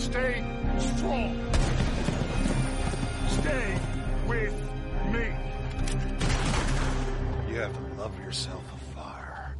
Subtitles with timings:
[0.00, 0.42] Stay
[0.78, 1.36] strong.
[3.28, 3.78] Stay
[4.26, 4.54] with
[5.12, 5.26] me.
[7.50, 9.56] You have to love yourself a fire.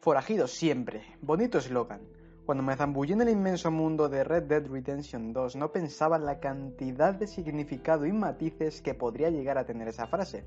[0.00, 1.04] Forajidos siempre.
[1.22, 2.00] Bonito eslogan.
[2.44, 6.24] Cuando me zambullí en el inmenso mundo de Red Dead Redemption 2 no pensaba en
[6.24, 10.44] la cantidad de significado y matices que podría llegar a tener esa frase.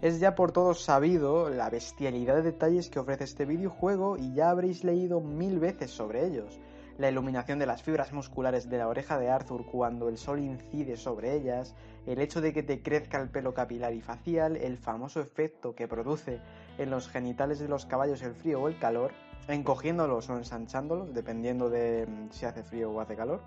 [0.00, 4.50] Es ya por todos sabido la bestialidad de detalles que ofrece este videojuego y ya
[4.50, 6.60] habréis leído mil veces sobre ellos.
[6.98, 10.96] La iluminación de las fibras musculares de la oreja de Arthur cuando el sol incide
[10.96, 11.74] sobre ellas,
[12.06, 15.88] el hecho de que te crezca el pelo capilar y facial, el famoso efecto que
[15.88, 16.40] produce
[16.78, 19.10] en los genitales de los caballos el frío o el calor,
[19.48, 23.40] encogiéndolos o ensanchándolos, dependiendo de mm, si hace frío o hace calor.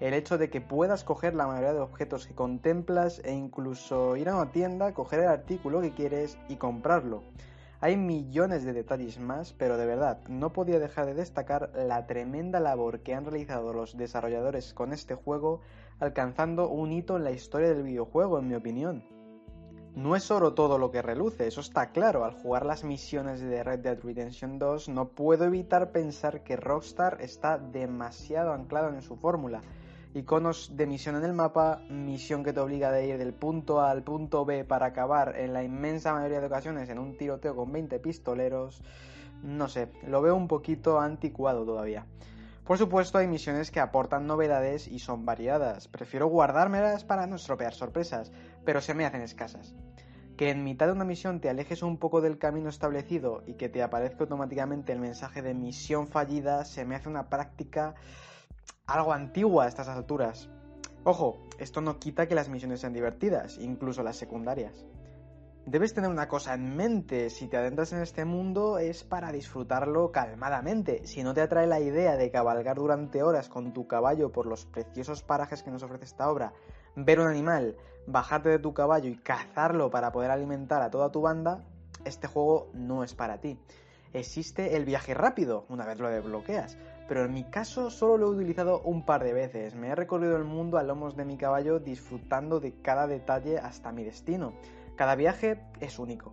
[0.00, 4.28] El hecho de que puedas coger la mayoría de objetos que contemplas e incluso ir
[4.28, 7.24] a una tienda, coger el artículo que quieres y comprarlo.
[7.80, 12.60] Hay millones de detalles más, pero de verdad no podía dejar de destacar la tremenda
[12.60, 15.62] labor que han realizado los desarrolladores con este juego,
[15.98, 19.17] alcanzando un hito en la historia del videojuego, en mi opinión.
[19.98, 22.24] No es oro todo lo que reluce, eso está claro.
[22.24, 27.18] Al jugar las misiones de Red Dead Redemption 2 no puedo evitar pensar que Rockstar
[27.20, 29.60] está demasiado anclado en su fórmula.
[30.14, 33.90] Iconos de misión en el mapa, misión que te obliga de ir del punto A
[33.90, 37.72] al punto B para acabar en la inmensa mayoría de ocasiones en un tiroteo con
[37.72, 38.80] 20 pistoleros.
[39.42, 42.06] No sé, lo veo un poquito anticuado todavía.
[42.68, 45.88] Por supuesto hay misiones que aportan novedades y son variadas.
[45.88, 48.30] Prefiero guardármelas para no estropear sorpresas,
[48.66, 49.74] pero se me hacen escasas.
[50.36, 53.70] Que en mitad de una misión te alejes un poco del camino establecido y que
[53.70, 57.94] te aparezca automáticamente el mensaje de misión fallida se me hace una práctica
[58.86, 60.50] algo antigua a estas alturas.
[61.04, 64.84] Ojo, esto no quita que las misiones sean divertidas, incluso las secundarias.
[65.70, 70.10] Debes tener una cosa en mente, si te adentras en este mundo es para disfrutarlo
[70.12, 71.06] calmadamente.
[71.06, 74.64] Si no te atrae la idea de cabalgar durante horas con tu caballo por los
[74.64, 76.54] preciosos parajes que nos ofrece esta obra,
[76.96, 77.76] ver un animal,
[78.06, 81.62] bajarte de tu caballo y cazarlo para poder alimentar a toda tu banda,
[82.06, 83.58] este juego no es para ti.
[84.14, 86.78] Existe el viaje rápido, una vez lo desbloqueas,
[87.08, 89.74] pero en mi caso solo lo he utilizado un par de veces.
[89.74, 93.92] Me he recorrido el mundo a lomos de mi caballo disfrutando de cada detalle hasta
[93.92, 94.54] mi destino.
[94.98, 96.32] Cada viaje es único.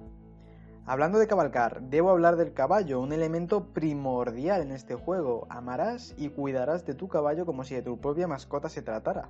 [0.88, 5.46] Hablando de cabalgar, debo hablar del caballo, un elemento primordial en este juego.
[5.52, 9.30] Amarás y cuidarás de tu caballo como si de tu propia mascota se tratara.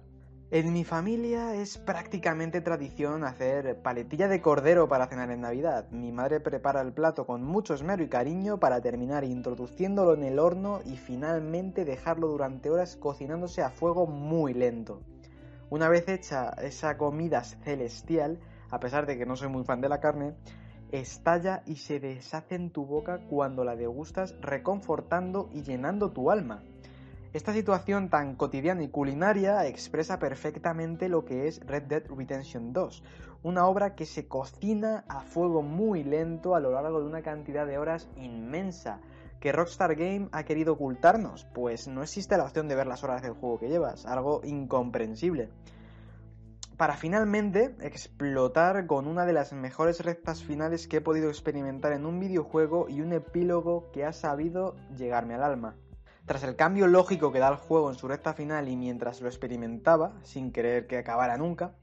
[0.51, 5.90] En mi familia es prácticamente tradición hacer paletilla de cordero para cenar en Navidad.
[5.91, 10.40] Mi madre prepara el plato con mucho esmero y cariño para terminar introduciéndolo en el
[10.40, 15.01] horno y finalmente dejarlo durante horas cocinándose a fuego muy lento.
[15.69, 19.89] Una vez hecha esa comida celestial, a pesar de que no soy muy fan de
[19.89, 20.35] la carne,
[20.91, 26.63] estalla y se deshace en tu boca cuando la degustas reconfortando y llenando tu alma.
[27.33, 33.03] Esta situación tan cotidiana y culinaria expresa perfectamente lo que es Red Dead Redemption 2,
[33.43, 37.67] una obra que se cocina a fuego muy lento a lo largo de una cantidad
[37.67, 39.01] de horas inmensa,
[39.41, 43.21] que Rockstar Game ha querido ocultarnos, pues no existe la opción de ver las horas
[43.21, 45.49] del juego que llevas, algo incomprensible.
[46.78, 52.06] Para finalmente explotar con una de las mejores rectas finales que he podido experimentar en
[52.06, 55.78] un videojuego y un epílogo que ha sabido llegarme al alma.
[56.25, 59.30] Tras el cambio lógico que da el juego en su recta final y mientras lo
[59.30, 61.75] experimentaba, sin querer que acabara nunca,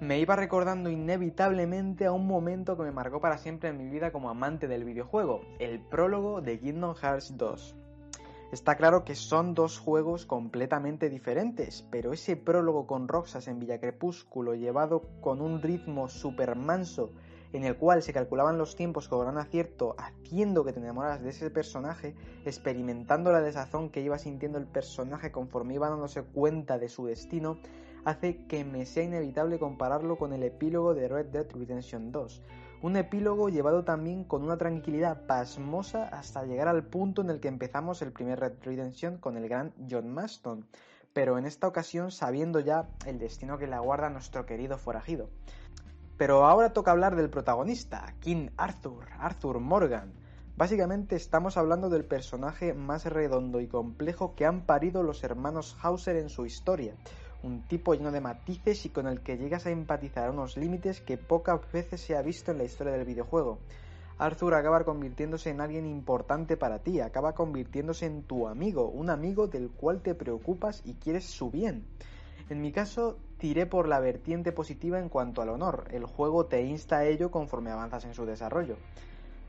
[0.00, 4.10] me iba recordando inevitablemente a un momento que me marcó para siempre en mi vida
[4.10, 7.85] como amante del videojuego, el prólogo de Kingdom Hearts 2.
[8.52, 13.80] Está claro que son dos juegos completamente diferentes, pero ese prólogo con Roxas en Villa
[13.80, 17.10] Crepúsculo llevado con un ritmo super manso
[17.52, 21.30] en el cual se calculaban los tiempos con gran acierto, haciendo que te enamoraras de
[21.30, 22.14] ese personaje,
[22.44, 27.58] experimentando la desazón que iba sintiendo el personaje conforme iba dándose cuenta de su destino,
[28.04, 32.42] hace que me sea inevitable compararlo con el epílogo de Red Dead Redemption 2.
[32.82, 37.48] Un epílogo llevado también con una tranquilidad pasmosa hasta llegar al punto en el que
[37.48, 40.66] empezamos el primer Red Redemption con el gran John Maston,
[41.14, 45.30] pero en esta ocasión sabiendo ya el destino que le aguarda a nuestro querido forajido.
[46.18, 50.12] Pero ahora toca hablar del protagonista, King Arthur, Arthur Morgan.
[50.56, 56.16] Básicamente estamos hablando del personaje más redondo y complejo que han parido los hermanos Hauser
[56.16, 56.94] en su historia.
[57.46, 61.00] Un tipo lleno de matices y con el que llegas a empatizar a unos límites
[61.00, 63.60] que pocas veces se ha visto en la historia del videojuego.
[64.18, 69.46] Arthur acaba convirtiéndose en alguien importante para ti, acaba convirtiéndose en tu amigo, un amigo
[69.46, 71.84] del cual te preocupas y quieres su bien.
[72.50, 75.86] En mi caso, tiré por la vertiente positiva en cuanto al honor.
[75.92, 78.76] El juego te insta a ello conforme avanzas en su desarrollo.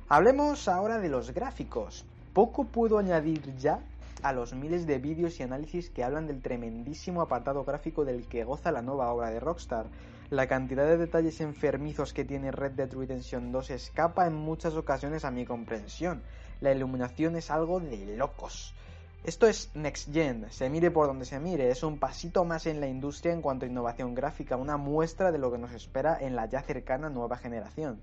[0.08, 2.06] Hablemos ahora de los gráficos.
[2.34, 3.80] Poco puedo añadir ya
[4.24, 8.44] a los miles de vídeos y análisis que hablan del tremendísimo apartado gráfico del que
[8.44, 9.88] goza la nueva obra de Rockstar.
[10.30, 15.26] La cantidad de detalles enfermizos que tiene Red Dead Redemption 2 escapa en muchas ocasiones
[15.26, 16.22] a mi comprensión.
[16.60, 18.74] La iluminación es algo de locos.
[19.24, 22.80] Esto es Next Gen, se mire por donde se mire, es un pasito más en
[22.80, 26.36] la industria en cuanto a innovación gráfica, una muestra de lo que nos espera en
[26.36, 28.00] la ya cercana nueva generación.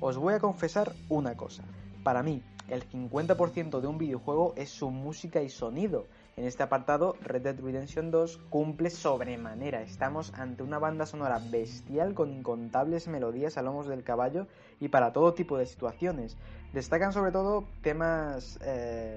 [0.00, 1.64] Os voy a confesar una cosa,
[2.04, 6.06] para mí, el 50% de un videojuego es su música y sonido.
[6.36, 9.82] En este apartado, Red Dead Redemption 2 cumple sobremanera.
[9.82, 14.48] Estamos ante una banda sonora bestial con incontables melodías a lomos del caballo
[14.80, 16.36] y para todo tipo de situaciones.
[16.72, 19.16] Destacan sobre todo temas eh,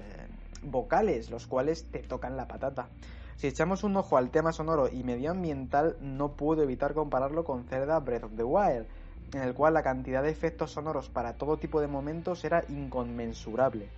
[0.62, 2.88] vocales, los cuales te tocan la patata.
[3.36, 7.98] Si echamos un ojo al tema sonoro y medioambiental, no puedo evitar compararlo con Zelda
[8.00, 8.86] Breath of the Wild,
[9.32, 13.88] en el cual la cantidad de efectos sonoros para todo tipo de momentos era inconmensurable.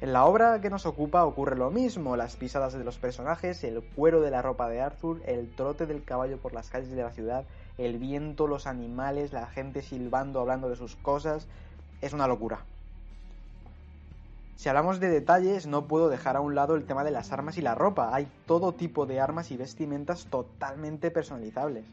[0.00, 3.82] En la obra que nos ocupa ocurre lo mismo, las pisadas de los personajes, el
[3.82, 7.12] cuero de la ropa de Arthur, el trote del caballo por las calles de la
[7.12, 7.44] ciudad,
[7.78, 11.46] el viento, los animales, la gente silbando, hablando de sus cosas,
[12.02, 12.60] es una locura.
[14.56, 17.56] Si hablamos de detalles, no puedo dejar a un lado el tema de las armas
[17.56, 18.14] y la ropa.
[18.14, 21.84] Hay todo tipo de armas y vestimentas totalmente personalizables.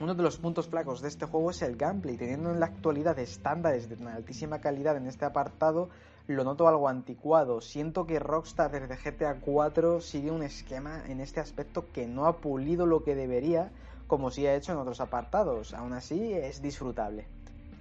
[0.00, 3.18] Uno de los puntos flacos de este juego es el gameplay, teniendo en la actualidad
[3.18, 5.90] estándares de una altísima calidad en este apartado,
[6.26, 7.60] lo noto algo anticuado.
[7.60, 12.38] Siento que Rockstar desde GTA 4 sigue un esquema en este aspecto que no ha
[12.38, 13.72] pulido lo que debería,
[14.06, 15.74] como sí ha hecho en otros apartados.
[15.74, 17.26] Aún así, es disfrutable.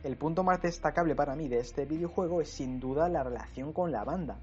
[0.03, 3.93] El punto más destacable para mí de este videojuego es sin duda la relación con
[3.93, 4.39] la banda.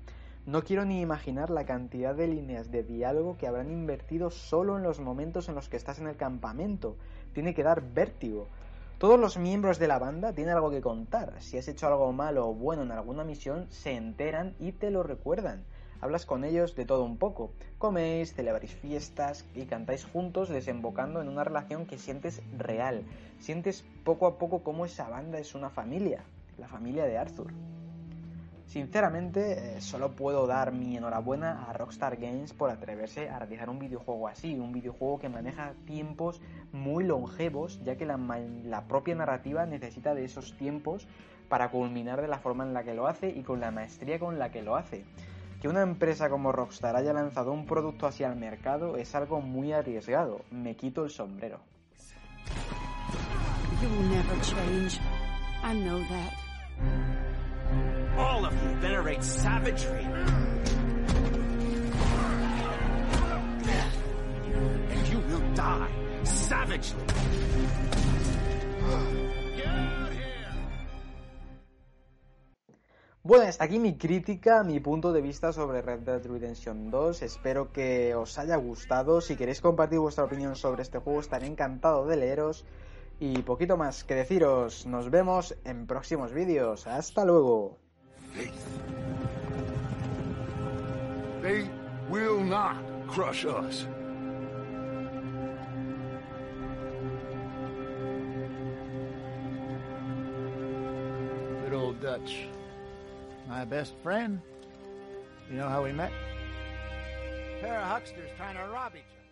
[0.46, 4.84] No quiero ni imaginar la cantidad de líneas de diálogo que habrán invertido solo en
[4.84, 6.96] los momentos en los que estás en el campamento.
[7.36, 8.48] Tiene que dar vértigo.
[8.96, 11.34] Todos los miembros de la banda tienen algo que contar.
[11.40, 15.02] Si has hecho algo malo o bueno en alguna misión, se enteran y te lo
[15.02, 15.62] recuerdan
[16.00, 17.52] hablas con ellos de todo un poco.
[17.76, 23.02] Coméis, celebráis fiestas y cantáis juntos desembocando en una relación que sientes real.
[23.38, 26.24] Sientes poco a poco cómo esa banda es una familia,
[26.56, 27.52] la familia de Arthur.
[28.66, 33.78] Sinceramente, eh, solo puedo dar mi enhorabuena a Rockstar Games por atreverse a realizar un
[33.78, 36.42] videojuego así, un videojuego que maneja tiempos
[36.72, 41.06] muy longevos, ya que la, propia narrativa necesita de esos tiempos
[41.48, 44.38] para culminar de la forma en la que lo hace y con la maestría con
[44.38, 45.04] la que lo hace.
[45.62, 49.72] Que una empresa como Rockstar haya lanzado un producto así al mercado es algo muy
[49.72, 50.40] arriesgado.
[50.50, 51.60] Me quito el sombrero.
[58.18, 60.04] All of you venerate savagery.
[64.90, 67.02] And you will die savagely.
[73.22, 77.22] Bueno, hasta aquí mi crítica, mi punto de vista sobre Red Dead Redemption 2.
[77.22, 79.20] Espero que os haya gustado.
[79.20, 82.64] Si queréis compartir vuestra opinión sobre este juego, estaré encantado de leeros.
[83.18, 84.86] Y poquito más que deciros.
[84.86, 86.86] Nos vemos en próximos vídeos.
[86.86, 87.85] Hasta luego.
[91.42, 91.68] They
[92.08, 93.86] will not crush us.
[101.62, 102.46] Good old Dutch.
[103.48, 104.40] My best friend.
[105.50, 106.12] You know how we met?
[107.60, 109.25] pair of hucksters trying to rob each other.